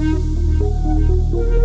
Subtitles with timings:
[0.00, 1.57] Música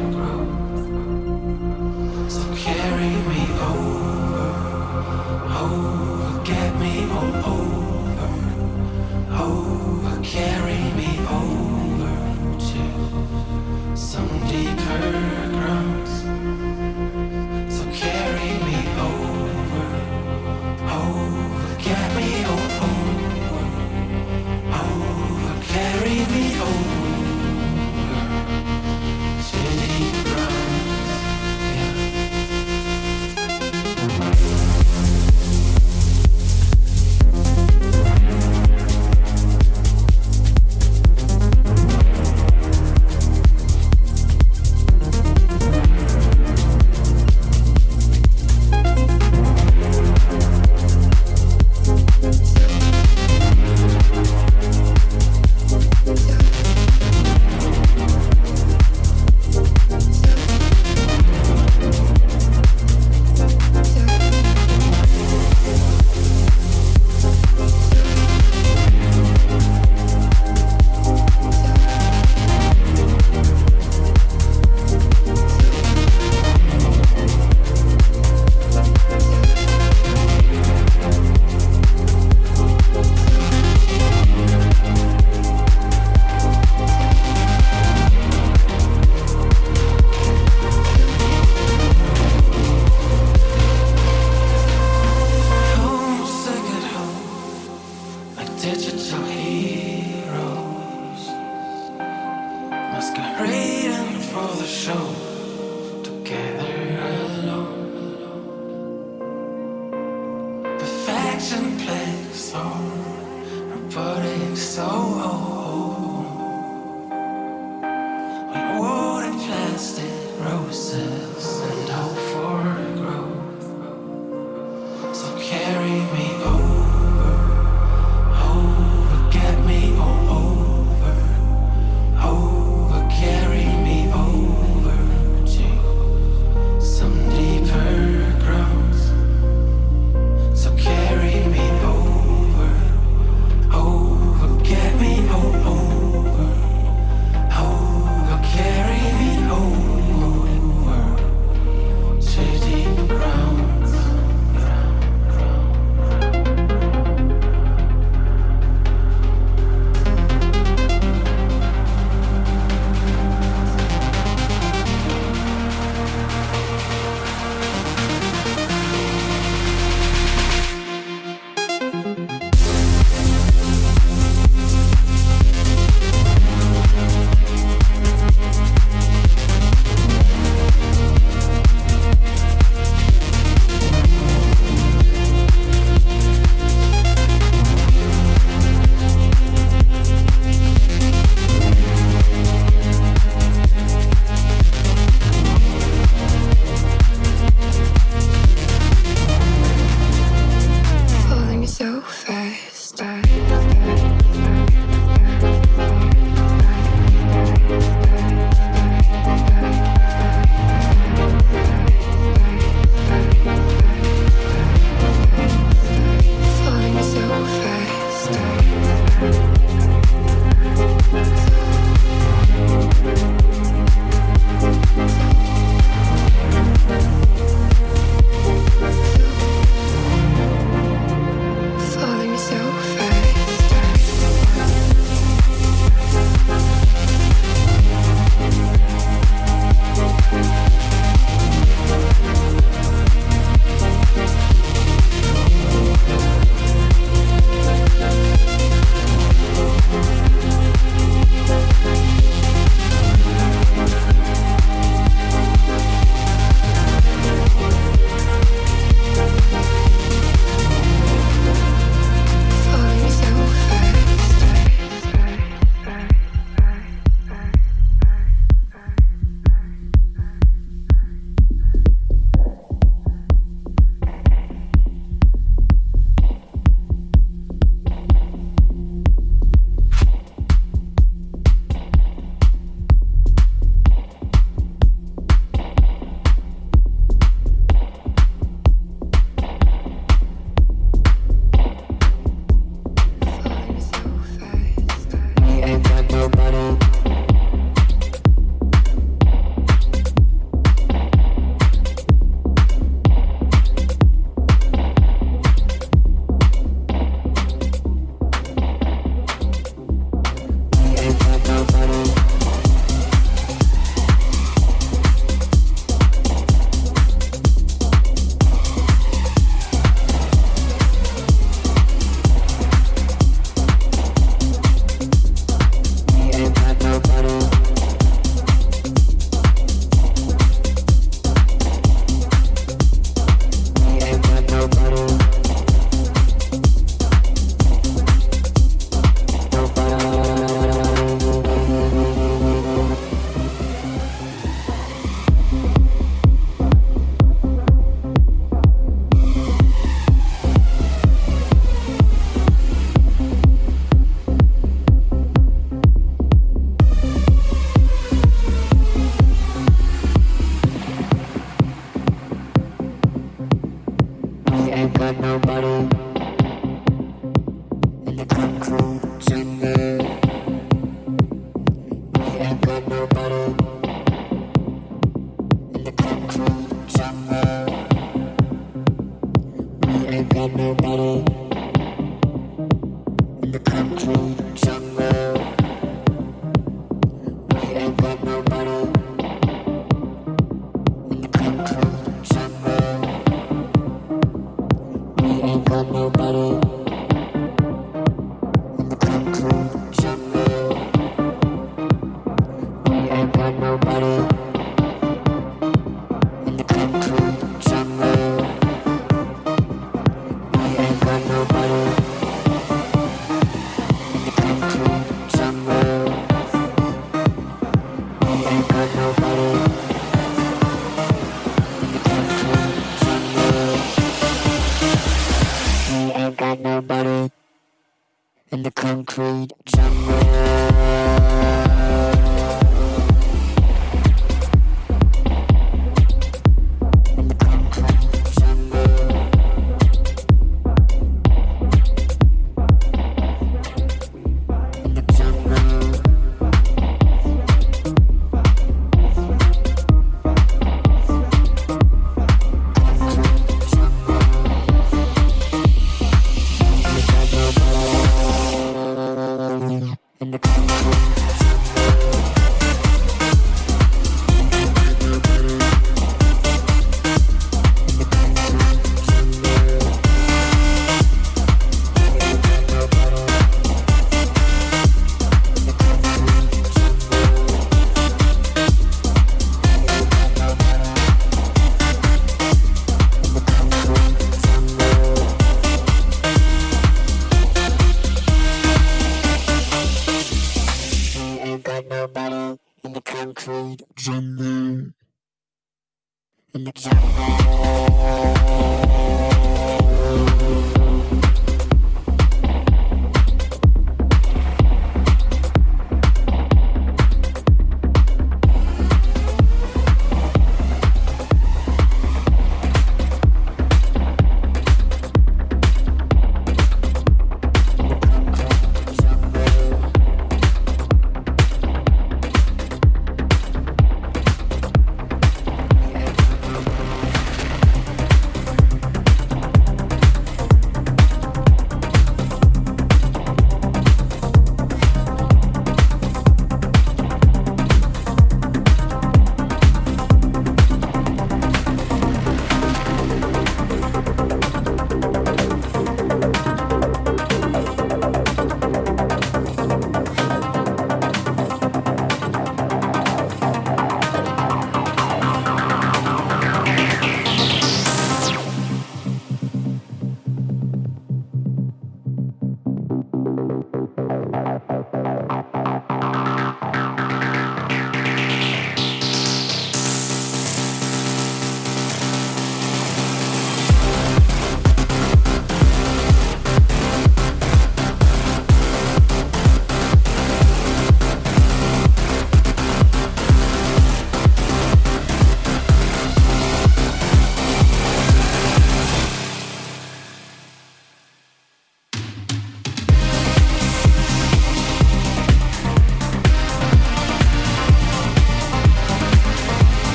[0.00, 0.05] for